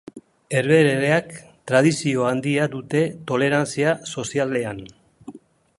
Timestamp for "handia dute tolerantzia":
2.31-3.95